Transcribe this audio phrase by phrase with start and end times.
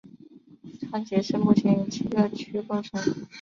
[0.89, 2.99] 川崎市目前由七个区构成。